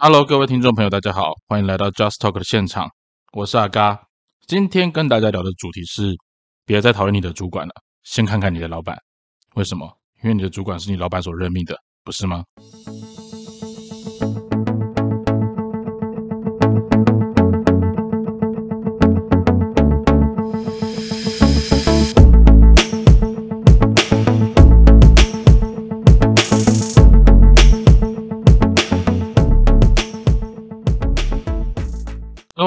[0.00, 2.88] Hello，各位听众朋友，大家好，欢迎来到 Just Talk 的现场，
[3.32, 4.00] 我是阿嘎。
[4.46, 6.14] 今天跟大家聊的主题是：
[6.64, 7.72] 别再讨厌你的主管了，
[8.04, 8.96] 先看看你的老板。
[9.56, 9.92] 为什么？
[10.22, 12.44] 因为你的主管是你老板所任命的，不是吗？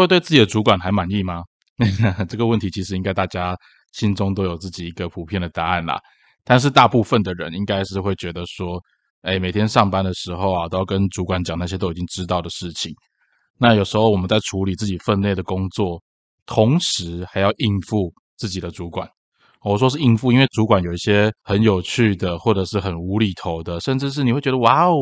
[0.02, 1.44] 会对自己的主管还满意吗？
[2.30, 3.56] 这个问题其实应该大家
[3.94, 6.00] 心中都有自己一个普遍的答案啦。
[6.44, 8.80] 但是大部分的人应该是会觉得说，
[9.22, 12.94] 哎，每天上班的时候啊，都要跟主管讲那些都已经知道的事情。
[13.58, 16.02] 那有时候我们在处理自己分内的工作，
[16.46, 19.08] 同时还要应付自己的主管。
[19.64, 24.96] 我说是应付，因为主管有一些很有趣的，或者是很无厘头的，甚至是你会觉得哇哦，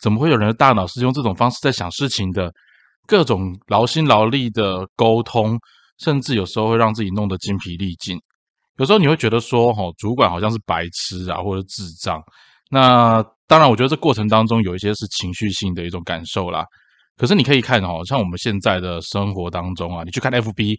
[0.00, 2.52] 怎么会有人的大脑是用这种方式在想事情的？
[3.06, 5.58] 各种劳心劳力的沟通，
[5.98, 8.18] 甚至有时候会让自己弄得精疲力尽。
[8.78, 12.20] 有时候你会觉得说，哦，主管好像是白痴啊，或者智障。
[12.70, 16.64] 那当然，我觉得这过程当中有一些是情绪性的一种感受啦。
[17.18, 20.78] 可是你可以看，哦，像我们现在的生活当中啊，你去看 FB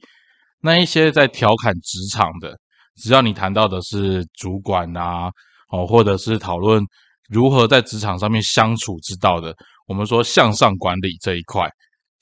[0.60, 2.58] 那一些在调侃职场的，
[2.96, 5.30] 只要你谈到的是主管啊，
[5.70, 6.84] 哦，或者是讨论
[7.30, 9.56] 如何在职场上面相处之道的，
[9.88, 11.70] 我们说向上管理这一块。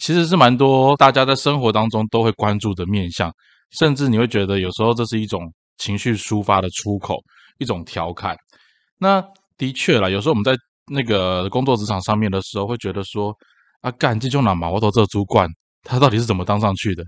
[0.02, 3.32] 其实是蛮多大家在生活当中都会关注的面向，
[3.70, 7.18] 甚至你会觉得有时候这是一种情绪抒发的出口，
[7.60, 8.36] 一种调侃。
[8.98, 9.24] 那
[9.60, 10.54] 的确啦，有时候我们在
[10.92, 13.32] 那个工作职场上面的时候，会觉得说
[13.82, 15.48] 啊，干这种哪毛头这主管，
[15.84, 17.04] 他到底是怎么当上去的？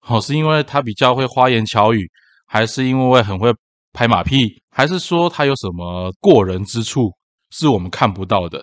[0.00, 2.10] 好，是因为他比较会花言巧语，
[2.46, 3.54] 还是因为很会
[3.92, 7.12] 拍马屁，还是说他有什么过人之处
[7.50, 8.60] 是我们看不到的？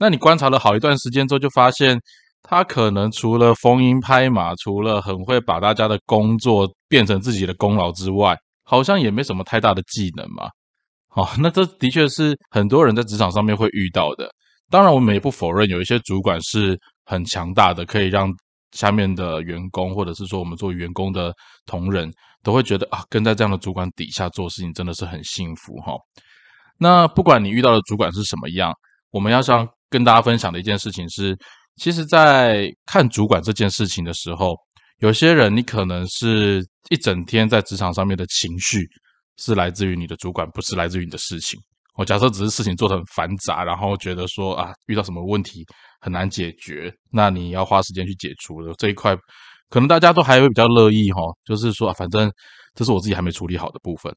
[0.00, 1.96] 那你观察了好一段时间之后，就发现。
[2.42, 10.48] 他可能除了逢迎拍马，除了很会把大家的工作变成自己的功劳之外，好像也没什么太大的技能嘛。
[11.08, 14.28] 好，那这的确是很多人在职场上面会遇到的。
[14.70, 18.32] 当然，我们也不否认有一些主管是很强大的，可以让
[18.72, 21.32] 下面的员工，或者是说我们做员工的
[21.66, 22.10] 同仁，
[22.42, 25.92] 都会觉得啊，跟在这样的主管底下做事情真的是很幸福哈。
[26.78, 28.72] 那不管你遇到的主管是什么样，
[29.10, 31.36] 我们要想跟大家分享的一件事情是。
[31.80, 34.54] 其实，在看主管这件事情的时候，
[34.98, 38.86] 有些人你可能是一整天在职场上面的情绪
[39.38, 41.58] 是来自于你的主管，不是来自于你的事情。
[41.96, 45.64] 我假设只是事情做的很繁杂，然后觉得说啊，遇到什么问题
[46.02, 49.16] 很难解决，那你要花时间去解除的这一块，
[49.70, 52.30] 可能大家都还会比较乐意哈，就是说反正
[52.74, 54.14] 这是我自己还没处理好的部分。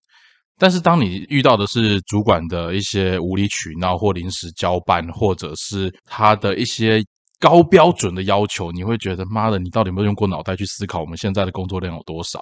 [0.57, 7.01] 但是当你遇到的是主管的一些无理取闹或临时交办，或者是他的一些。
[7.43, 12.41] 高标准的要求，你会觉得妈的，你到底有没有用过脑袋去思考我们现在的工作量有多少？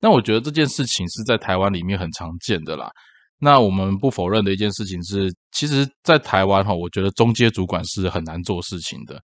[0.00, 2.90] 那我觉得这件事情是在台湾里面很常见的啦。
[3.38, 9.20] 那我们不否认的一件事情是，其实，在台湾哈，我觉得中阶主管是很难做事情的，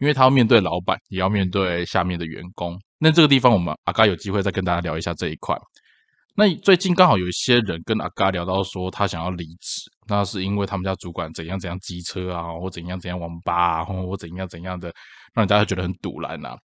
[0.00, 2.76] 因为他要面对老板，也要面对下面的员工。
[2.98, 5.56] 那这个地方，我们阿嘎有机会再跟大家聊一下这一块。
[6.34, 14.92] 那最近刚好有一些人跟阿嘎聊到说，他想要离职，那是因为他们家主管怎样怎样机车啊，或怎样怎样网吧啊，或怎样怎样的，
[15.34, 16.56] 让大家觉得很堵然呐。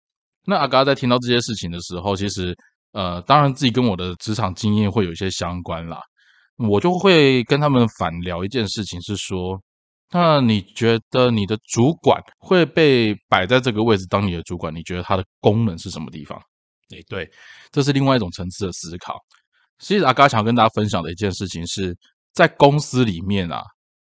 [0.46, 2.54] 那阿嘎在听到这些事情的时候，其实
[2.92, 6.00] 呃，当然自己跟我的职场经验会有一些相关啦，
[6.68, 9.60] 我就会跟他们反聊一件事情，是说，
[10.12, 16.38] 那你觉得你的主管会被摆在这个位置当你的主管，你觉得他的功能是什么地方？
[16.90, 17.28] 诶，对，
[17.72, 19.16] 这是另外一种层次的思考。
[19.78, 21.96] 其实阿嘎想跟大家分享的一件事情是，
[22.34, 23.62] 在公司里面啊，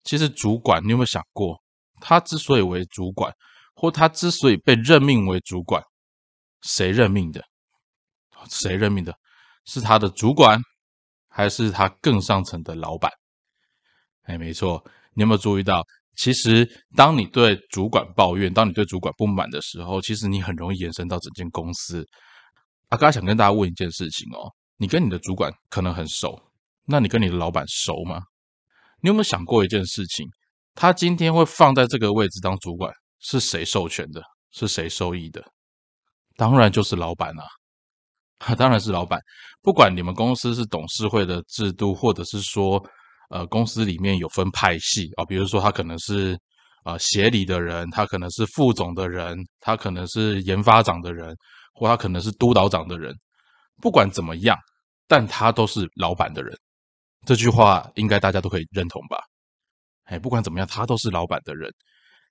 [0.03, 1.62] 其实主管你有没有想过，
[2.01, 3.33] 他之所以为主管，
[3.77, 5.83] 或他之所以被任命为主管，
[6.63, 7.45] 谁任命的？
[8.49, 9.15] 谁任命的？
[9.67, 10.61] 是他的主管，
[11.29, 13.11] 还是他更上层的老板？
[14.23, 14.83] 哎，没错，
[15.15, 15.84] 你有没有注意到？
[16.17, 22.07] 其实当你对主管抱怨，当你对主管不满的时候，其实你很容易延伸到整间公司。
[22.89, 24.51] 阿嘎想跟大家问一件事情哦。
[24.77, 26.41] 你跟你的主管可能很熟，
[26.86, 28.22] 那你跟你的老板熟吗？
[29.01, 30.27] 你有没有想过一件事情？
[30.75, 34.22] 他今天会放在这个位置当主管，是谁授权的？
[34.53, 35.45] 是谁受益的？
[36.36, 38.54] 当然就是老板啊！
[38.59, 39.21] 当然是老板。
[39.63, 42.84] 不管你们公司是董事会的制度，或者是说，
[43.31, 46.39] 呃，公司里面有分派系啊，比如说他可能是
[46.84, 51.34] 呃协理的人，他可能是副总的人，他可能是研发长的人，
[51.72, 53.15] 或他可能是督导长的人。
[53.81, 54.59] 不管怎么样，
[55.07, 56.57] 但他都是老板的人，
[57.24, 59.18] 这句话应该大家都可以认同吧？
[60.04, 61.71] 哎，不管怎么样，他都是老板的人。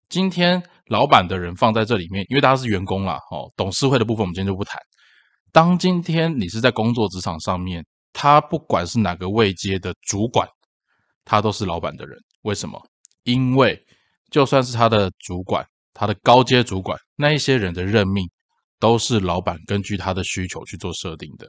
[0.09, 4.79] 今天老板的人放在这里面，因为大家是员工啦，哦，董事会的部分我们今天就不谈。
[5.51, 10.47] 当今天你是在工作职场上面，他不管是哪个位阶的主管，
[11.25, 12.17] 他都是老板的人。
[12.43, 12.79] 为什么？
[13.23, 13.79] 因为
[14.29, 18.29] 就算是他的主管，他的高阶主管，那一些人的任命
[18.79, 21.47] 都是老板根据他的需求去做设定的。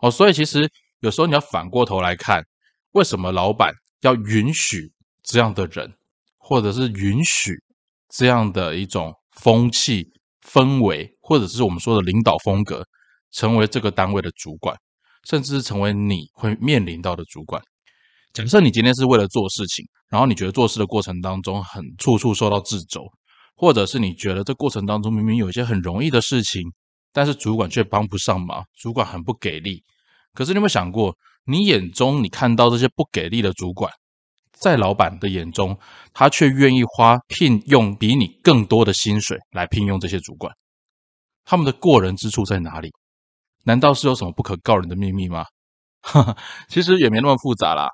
[0.00, 0.68] 哦，所以其实
[1.02, 2.44] 有时候你要反过头来看，
[2.92, 4.92] 为什么老板要允许
[5.24, 5.92] 这样的人？
[6.38, 7.54] 或者是允许
[8.08, 10.12] 这样的一种风气
[10.44, 12.84] 氛围，或者是我们说的领导风格，
[13.32, 14.76] 成为这个单位的主管，
[15.28, 17.60] 甚至是成为你会面临到的主管。
[18.32, 23.02] 假设你今天是为了做事情，然后你觉得做事的过程当中很处处受到掣肘，
[23.56, 26.62] 或者是你觉得这过程当中明明有一些很容易的事情，
[27.12, 29.82] 但是主管却帮不上忙，主管很不给力。
[30.34, 31.14] 可是你有没有想过，
[31.44, 33.92] 你眼中你看到这些不给力的主管？
[34.52, 35.76] 在老板的眼中，
[36.12, 40.54] 他却愿意花聘用比你更多的薪水来聘用这些主管，
[41.44, 42.90] 他们的过人之处在哪里？
[43.64, 45.44] 难道是有什么不可告人的秘密吗？
[46.68, 47.88] 其实也没那么复杂啦。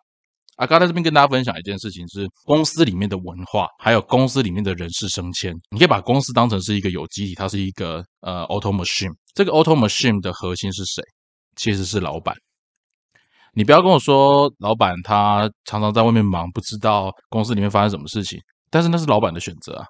[0.57, 5.55] 阿嘎在这边跟大家分享一件事情，是公司里面的文化，还有公司里面的人事升迁。
[5.71, 9.13] 你可以把公司当成是一个有机体，它是一个呃 auto machine。
[9.35, 11.03] 这个 auto machine 的核心是谁？
[11.59, 12.35] 其实是老板。
[13.53, 18.41] 你不要跟我说，老板他常常在外面忙，不知道公司里面发生什么事情。
[18.71, 19.85] 但是那是老板的选择啊。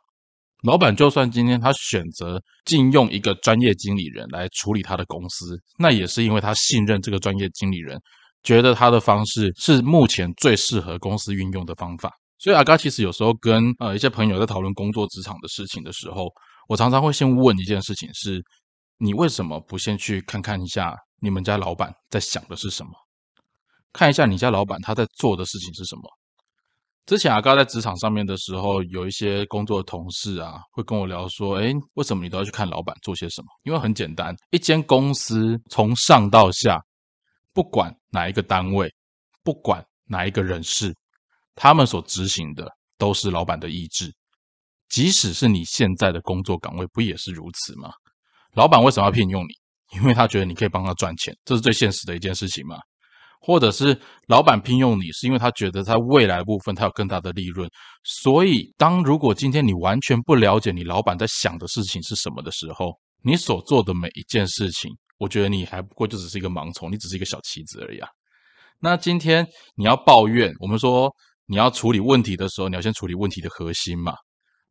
[0.62, 8.00] 老板就算今天他选择禁用一个专业经理人来处理他的公司，那也是因为他信任这个专业经理人，
[8.42, 12.10] 觉得他的方式是目前最适合公司运用的方法。
[12.38, 16.28] 所以阿嘎其实有时候跟呃一些朋友在讨论工作职场的事情的时候，
[16.68, 18.42] 我常常会先问一件事情：是
[18.98, 22.92] 你为什么不先去看看一下你们家老板在想的是什么？
[23.92, 26.02] 看一下你家老板他在做的事情是什么。
[27.06, 36.78] 之前阿高在职场上面的时候，有一些工作的同事啊，会跟我聊说：“哎，为什么你都要去看老板做些什么？”因为很简单，一间公司从上到下，
[37.54, 38.92] 不管哪一个单位，
[39.42, 40.94] 不管哪一个人事，
[41.54, 44.14] 他们所执行的都是老板的意志。
[44.90, 47.90] 即使是你现在的工作岗位，不也是如此吗？
[48.52, 49.48] 老板为什么要聘用你？
[49.94, 52.76] 因为他觉得你可以帮他赚钱，这是最现实的一件事情嘛。
[53.40, 53.96] 或者是
[54.26, 57.70] 老板聘用你，是因为他觉得他未来部分他有更大的利润。
[58.02, 68.08] 所以，当如果今天你完全不了解你老板在想的事情是什么的时候，你所做的每一件事情，我觉得你还不过就只是一个盲从，你只是一个小棋子而已啊。
[68.80, 69.46] 那今天
[69.76, 71.08] 你要抱怨，我们说
[71.46, 74.14] 你要处理问题的时候，你要先处理问题的核心嘛。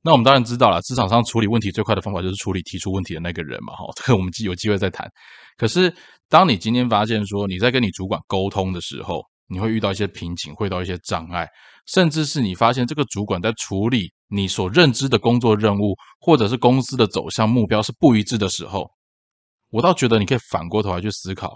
[0.03, 3.73] 那我们当然知道了，职场上处理问题最快的方法就是处理提出问题的那个人嘛。
[3.73, 5.09] 哈，这个我们有机会再谈。
[5.57, 5.93] 可是，
[6.29, 11.47] 当你今天发现说你在跟你主管沟通的时候，你会遇到一些瓶颈，会遇到一些障碍，
[11.87, 18.89] 甚至是你发现这个主管在处理你所认知的工作任务，或者是公司的走向目标是不一致的时候，
[19.71, 21.51] 我倒觉得你可以反过头来去思考：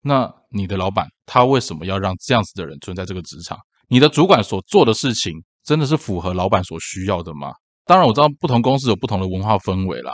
[0.00, 3.58] 那你的老板他为什么要让这样子的人存在这个职场？
[3.88, 5.32] 你的主管所做的事情
[5.64, 7.52] 真的是符合老板所需要的吗？
[7.86, 10.12] 当然，我知道不同公司有不同的文化氛围啦。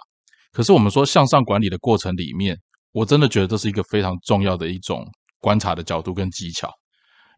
[0.52, 2.56] 可是我们说向上管理的过程里面，
[2.93, 5.06] 我真的觉得这是一个非常重要的一种
[5.38, 6.69] 观察的角度跟技巧。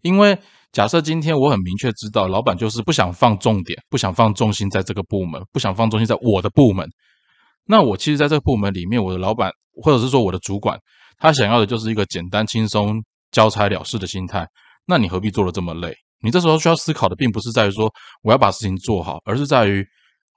[0.00, 0.38] 因为
[0.72, 6.88] 假设今天我很明确知道，老板就是不想放重点，不想放重心在这个部门，不想放重心在我的部门。
[7.66, 10.78] 那我其实在这个部门里面，我的老板或者是说我的主管，
[11.18, 12.94] 他想要的就是一个简单轻松、
[13.30, 14.46] 交差了事的心态。
[14.86, 15.94] 那你何必做的这么累？
[16.24, 19.86] 你这时候需要思考的，并不是在于说我要把事情做好，而是在于。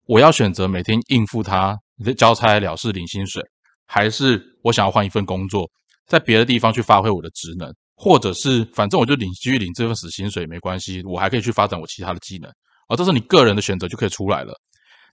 [0.08, 1.78] 我要选择每天应付他
[2.18, 3.42] 交差了事领薪水，
[3.88, 5.70] 还是我想要换一份工作，
[6.08, 12.52] 在别的地方去发挥我的职能，或者是反正我就领继续领这份死薪水没关系，我还可以去发展我其他的技能，
[12.88, 14.54] 而这是你个人的选择就可以出来了。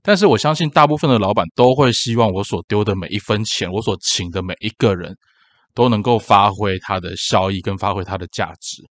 [0.02, 5.16] 但是我相信大部分的老板都会希望我所丢的每一分钱，我所请的每一个人
[5.74, 8.82] 都能够发挥他的效益跟发挥他的价值。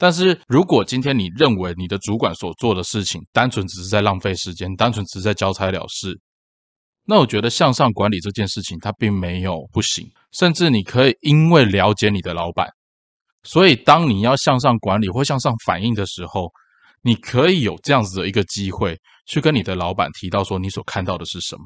[0.00, 6.16] 但是如果今天你认为你的主管所做的事情单纯只是在浪费时间，单纯只是在交差了事，
[7.04, 12.68] 那我觉得向上管理这件事情它并没有不行，甚至你可以因为了解你的老板，
[13.42, 16.48] 所以当你要向上管理或向上反映的时候，
[17.02, 21.64] 你可以有这样子的一个机会去跟你的老板提到说你所看到的是什么。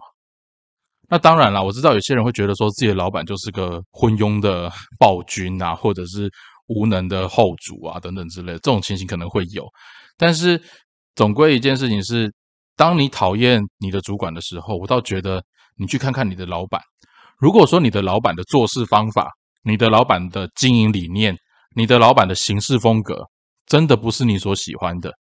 [1.11, 6.31] 那当然了，我知道有些人会觉得说自己的老板就是个昏庸的暴君啊，或者是。
[6.67, 9.67] 无能的后主啊，等等之类，这种情形可能会有。
[10.17, 10.61] 但是
[11.15, 12.33] 总归一件事情是，
[12.77, 15.43] 当你讨厌你的主管的时候，我倒觉得
[15.77, 16.81] 你去看看你的老板。
[17.39, 19.31] 如果说你的老板的做事方法、
[19.65, 21.37] 你的老板的经营理念、
[21.75, 23.25] 你的老板的行事风格，
[23.67, 25.13] 真的不是你所喜欢的，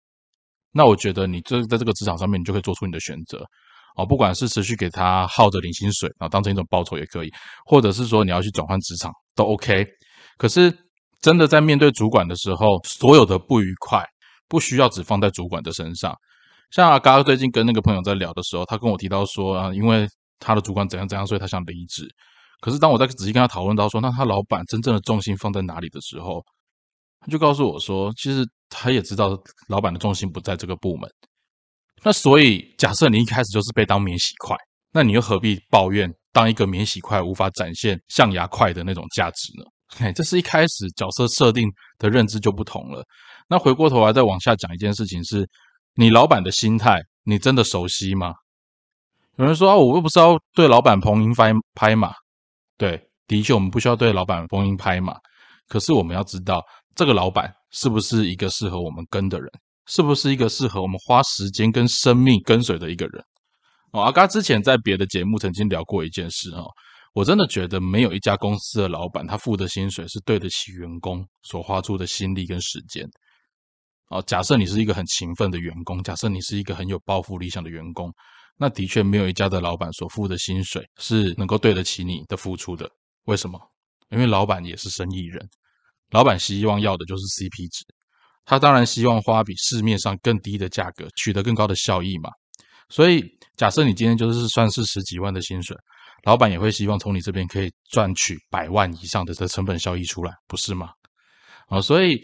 [0.72, 3.44] 那我觉得你这在这个职场上面，你就可以做出你的选择
[3.96, 7.30] 哦，不管是持续给他耗着领薪水啊，当成一种报酬也可以，
[7.66, 9.86] 或者是说你要去转换职场都 OK。
[10.38, 10.72] 可是
[11.22, 14.04] 真的在面对主管的时候，所有的不愉快
[14.48, 16.14] 不需要只放在主管的身上。
[16.70, 20.06] 像阿嘎最近跟那个朋友在聊的时候，他跟我提到说啊，因为
[20.38, 22.06] 他的主管怎样怎样，所以他想离职。
[22.60, 26.44] 可是当我在仔细跟他讨论到说，那他老板真正的重心放在哪里的时候，
[27.20, 29.38] 他就告诉我说，其实他也知道
[29.68, 31.08] 老板的重心不在这个部门。
[32.02, 34.56] 那所以，假设你一开始就是被当免洗块，
[34.92, 39.64] 那你又何必抱怨当一个免洗块无法展现象牙块的那种价值呢？
[39.96, 41.68] 嘿，这是一开始角色设定
[41.98, 43.04] 的认知就不同了。
[43.48, 45.48] 那回过头来再往下讲一件事情是。
[45.94, 48.32] 你老板的心态，你真的熟悉吗？
[49.36, 52.14] 有人说啊，我又不是要对老板逢迎拍拍马。
[52.78, 55.14] 对，的确，我们不需要对老板逢迎拍马。
[55.68, 59.46] 可是我们要知道，这个老板是不是一个适合我们跟的人，
[59.84, 63.22] 是不是一个适合我们花时间跟生命跟随的一个人？
[63.90, 66.64] 哦，阿嘎之前在别的节目曾经聊过一件事哦，
[67.12, 73.06] 我真的觉得没有一家公司的老板，他付的薪水是对得起员工所花出的心力跟时间。
[74.08, 78.12] 哦，假设你是一个很勤奋的员工，假设你是一个很有抱负理想的员工，
[78.56, 82.90] 那的确没有一家的老板所付的薪水是能够对得起你的付出的。
[83.24, 83.60] 为什么？
[84.10, 85.48] 因为老板也是生意人，
[86.10, 87.84] 老板希望要的就是 CP 值，
[88.44, 92.30] 他当然希望花比市面上更低的价格取得更高的效益嘛。
[92.90, 93.24] 所以，
[93.56, 95.74] 假设你今天就是算是十几万的薪水，
[96.24, 100.90] 老板也会希望从你这边可以赚取百万以上的这成本效益出来，不是吗？
[101.68, 102.22] 啊，所以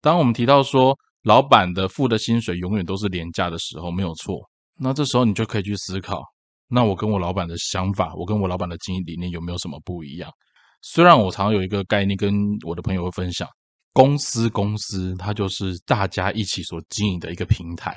[0.00, 4.38] 当我们提到说，老板的付的薪水永远都是廉价的时候，没有错。
[4.78, 6.22] 那这时候你就可以去思考：
[6.68, 10.30] 那我跟我老板的想法，我跟我老板的经营理念有没有什么不一样？
[10.82, 12.32] 虽然我常常有一个概念跟
[12.64, 13.48] 我的朋友会分享，
[13.92, 17.94] 公司公司它就是大家一起所经营的一个平台。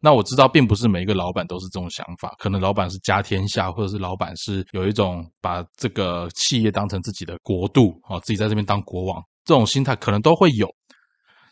[0.00, 10.68] 那我知道，并不是每一个老板都是这种想法，可能老板是家天下，或者是老板是有一种把这个企业当成自己的国度啊，自己在这边当国王，这种心态可能都会有。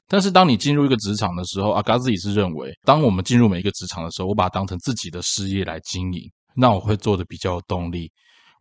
[0.08, 6.22] 但是当你进入一个职场的时候，阿嘎自己是认为，当我们进入每一个职场的时候，我把它当成自己的事业来经营，
[6.54, 8.08] 那我会做的比较有动力。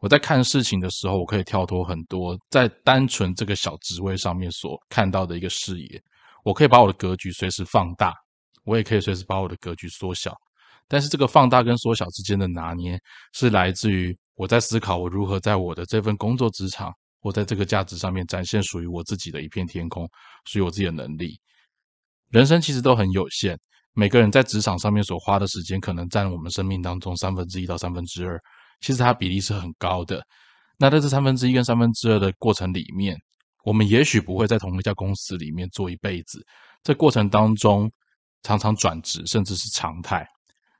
[0.01, 6.01] 我在看事情的时候，我可以跳脱很多在单纯这个小职位上面所看到的一个视野，
[6.43, 8.11] 我可以把我的格局随时放大，
[8.65, 10.35] 我也可以随时把我的格局缩小。
[10.87, 12.99] 但是这个放大跟缩小之间的拿捏，
[13.33, 16.91] 是来自于我在思考我如何在我的这份工作职场。
[17.21, 20.07] 或在这个价值上面展现属于我自己的一片天空，
[20.45, 21.35] 属于我自己的能力。
[22.29, 23.57] 人生其实都很有限，
[23.95, 28.39] 每个人在职场上面所花的时间，可能占我们生命当中三分之一到三分之二，
[28.79, 30.23] 其实它比例是很高的。
[30.77, 33.17] 那在这三分之一跟三分之二的过程里面，
[33.63, 36.45] 我们也许不会在同一家公司里面做一辈子，
[36.83, 37.91] 这过程当中
[38.45, 40.23] 常常转职甚至是常态。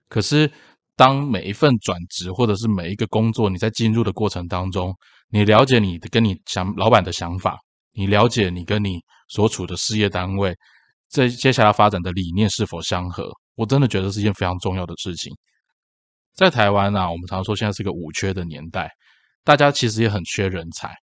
[0.08, 0.50] 可是，
[0.96, 4.94] 当每一份转职或者是每一个工作，你在进入的过程当中，
[5.30, 7.58] 你了解你的跟你想老板的想法，
[7.92, 10.56] 你了解你跟你所处的事业单位，
[11.10, 13.32] 在接下来发展的理念是否相合？
[13.56, 15.34] 我真的觉得是一件非常重要的事情。
[16.36, 18.92] 在台湾呢，我们常说现在是个五缺的年代，
[19.44, 20.94] 大家其实也很缺人才。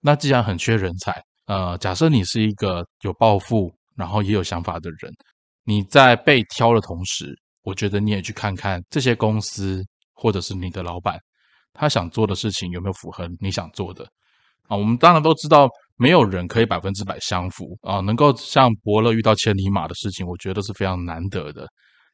[0.00, 5.12] 那既然很缺人才，呃，假设你是一个有抱负，然后也有想法的人，
[5.70, 9.84] 你在被挑的同时，我觉得你也去看看这些公司，
[10.14, 11.16] 或者是你的老板。
[11.72, 14.04] 他想做的事情有没有符合你想做的
[14.66, 14.76] 啊？
[14.76, 18.00] 我们当然都知道，没有人可以百分之百相符啊。
[18.00, 21.68] 能够像伯乐遇到千里马的事情，我觉得是非常难得的。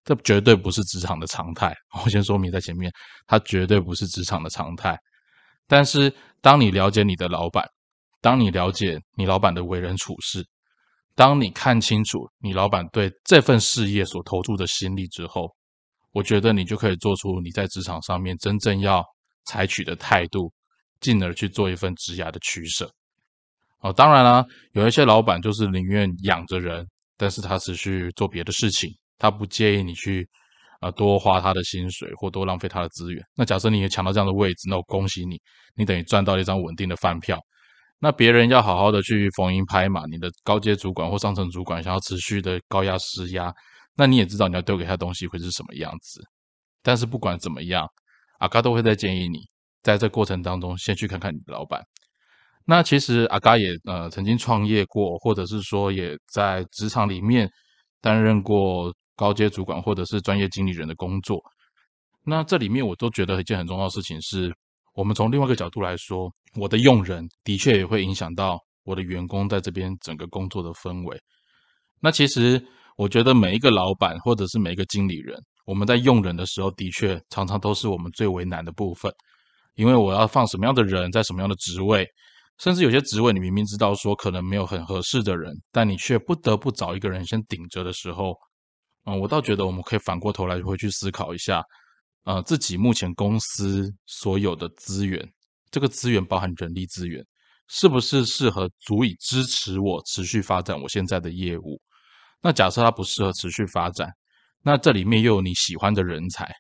[0.05, 1.75] 这绝对不是职场的常态。
[2.05, 2.93] 我先说明在前面，
[3.27, 4.95] 它绝对不是职场的常态。
[5.67, 7.67] 但是，当你了解你的老板，
[8.21, 10.47] 当你了解你老板的为人处事，
[11.17, 15.53] 当你看清楚你老板对这份事业所投注的心力之后，
[16.13, 19.05] 我觉得你就可以做出你在职场上面真正要。
[19.49, 20.53] 采取的态度，
[20.99, 22.91] 进而去做一份职涯的取舍。
[23.79, 26.85] 哦，当然啦，有一些老板就是宁愿养着人，
[27.17, 30.29] 但是他是去做别的事情，他不介意你去
[30.81, 33.23] 啊多花他的薪水或多浪费他的资源。
[33.37, 35.41] 那假设你也抢到这样的位置，那我恭喜你，
[35.77, 37.39] 你等于赚到了一张稳定的饭票。
[37.99, 43.53] 那别人要好好的去逢迎拍马，你的高阶主管或上层主管想要持续的高压施压，
[43.97, 46.21] 那你也知道你要丢给他东西会是什么样子。
[46.83, 47.87] 但是不管怎么样。
[48.39, 49.39] 阿嘎都会在建议你，
[49.83, 51.83] 在这过程当中先去看看你的老板。
[52.67, 57.49] 那其实阿嘎也呃曾经创业过，或者是说也在职场里面
[58.03, 61.43] 担任过高阶主管或者是专业经理人的工作。
[62.27, 64.55] 那这里面我都觉得一件很重要的事情是，
[64.93, 71.19] 我们从另外一个角度来说，我的用人的确也会影响到我的员工在这边整个工作的氛围。
[72.01, 72.63] 那其实
[72.97, 79.13] 我觉得每一个老板或者是每一个经理人，我们在用人的时候，的确常常都是我们最为难的部分，
[79.75, 82.07] 因为我要放什么样的人在什么样的职位，
[82.59, 88.35] 甚至有些职位你明明知道说可能没有很合适的人，但你却不得不找一个人先顶着的时候，
[89.05, 91.63] 嗯，我倒觉得我们可以反过头来回去思考一下，
[92.25, 95.27] 呃，自己目前公司所有的资源，
[95.77, 97.23] 这个资源包含人力资源，
[97.69, 101.79] 是不是适合足以支持我持续发展我现在的业务？
[102.41, 104.09] 那假设它不适合持续发展，
[104.63, 106.51] 那这里面又有你喜欢的人才，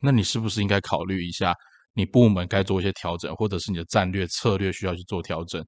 [0.00, 1.54] 那你是不是应该考虑一下，
[1.94, 5.64] 你部门该做一些调整，或者是你的战略策略需要去做调整？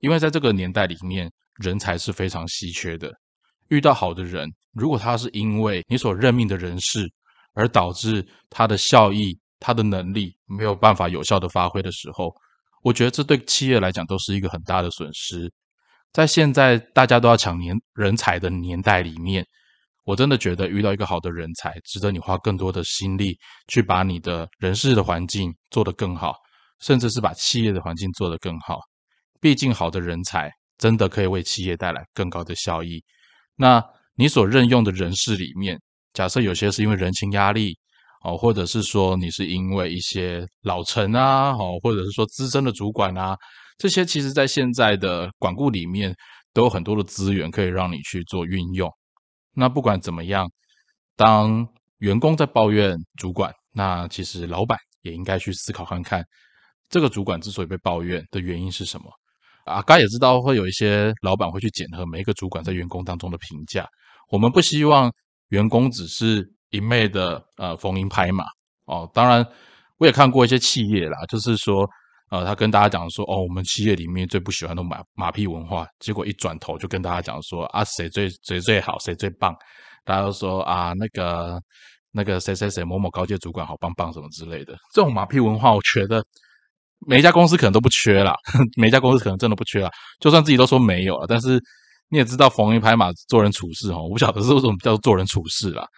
[0.00, 3.10] 因为在这个年代里面，人才是非常稀缺的。
[3.68, 7.10] 遇到好的人，如果他是因为你所任命的人事
[7.54, 12.34] 而导致他的效益、他的能力没有办法有效的发挥的时候，
[12.82, 15.52] 我觉得这对企业来讲都是一个很大的损失。
[16.12, 19.44] 在现在大家都要抢年人才的年代里面，
[20.04, 26.34] 我真的觉得遇到一个好的人才，值得你花更多的心力去把你的人事的环境做得更好，
[26.80, 28.80] 甚至是把企业的环境做得更好。
[29.40, 33.04] 毕竟，好的人才真的可以为企业带来更高的效益。
[33.54, 33.84] 那
[34.14, 35.78] 你所任用的人事里面，
[36.14, 37.78] 假设有些是因为人情压力
[38.28, 43.36] 哦，或者是说你是因为一些老臣啊，哦，或者是说资深的主管啊。
[43.78, 46.14] 这些其实，在现在的管顾里面，
[46.52, 48.90] 都有很多的资源可以让你去做运用。
[49.54, 50.50] 那不管怎么样，
[51.16, 51.66] 当
[51.98, 56.24] 员工在抱怨主管，那其实老板也应该去思考看看，
[56.88, 59.10] 这个主管之所以被抱怨的原因是什么。
[59.64, 63.86] 啊，刚也知道会有一些老板会去检核每一个主管在员工当中的评价。
[64.30, 65.12] 我们不希望
[65.50, 68.44] 员工只是一昧的呃逢迎拍马
[68.86, 69.10] 哦。
[69.14, 69.46] 当然，
[69.98, 71.88] 我也看过一些企业啦，就是说。
[72.30, 79.56] 呃，他跟大家讲说，哦，我们企业里面最不喜欢的马马屁文化，结果一转头就跟大家讲说，啊，谁最谁最好，谁最棒，
[80.04, 81.58] 大家都说啊，那个
[82.12, 86.22] 那个谁谁谁某某高阶主管好棒棒什么之类的，这种马屁文化，我觉得
[87.06, 88.34] 每一家公司可能都不缺啦，
[88.76, 89.90] 每一家公司可能真的不缺啦，
[90.20, 91.58] 就算自己都说没有了，但是
[92.10, 95.88] 你也知道逢迎拍马做人处事哈，我不晓得是为什么叫做做人处事啦。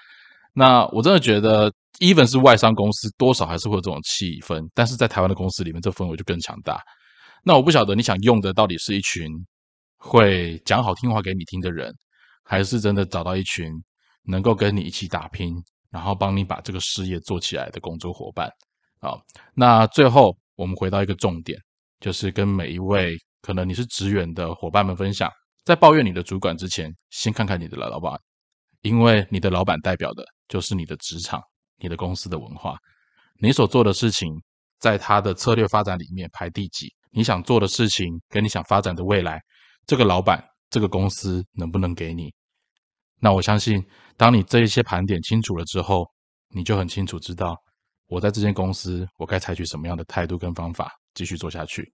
[0.61, 1.73] 那我真的觉得。
[2.01, 6.81] even 是外商公司，多少还是会有这种气氛，但是在台湾的公司里面，这氛围就更强大。
[7.44, 9.29] 那我不晓得你想用的到底是一群
[9.99, 11.92] 会讲好听话给你听的人，
[12.42, 13.70] 还是真的找到一群
[14.23, 15.55] 能够跟你一起打拼，
[15.90, 18.49] 然后帮你把这个事业做起来的工作伙伴
[19.01, 19.12] 啊？
[19.53, 21.59] 那最后我们回到一个重点，
[22.01, 25.31] 就是跟每一位可能你是职员的伙伴们分享，
[25.66, 28.18] 在抱怨你的主管之前，先看看你的老板，
[28.83, 31.40] 因为你的老板代表的就是你的职场。
[31.83, 32.77] 你的公司的文化，
[33.38, 34.31] 你所做的事情，
[34.81, 36.95] 在他的策略发展里面排第几？
[37.11, 39.40] 你想做的事情跟你想发展的未来，
[39.87, 42.31] 这个老板、这个公司能不能给你？
[43.19, 43.83] 那我相信，
[44.19, 46.07] 当你这一些盘点清楚了之后，
[46.51, 47.57] 你就很清楚知道，
[48.09, 51.90] 我在这间公司，我该采取什么样的态度跟方法继续做下去。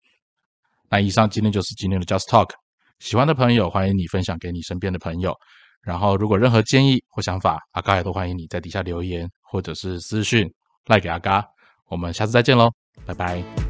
[0.90, 2.50] 那以上今天就是今天的 Just Talk，
[2.98, 5.32] 喜欢的朋友欢迎你分享给你身边的朋友。
[5.86, 10.52] 然后，如果任何建议或想法，阿嘎也都欢迎你在底下留言，或者是私讯
[10.86, 11.46] 赖给阿嘎。
[11.88, 12.72] 我们下次再见喽，
[13.06, 13.65] 拜拜。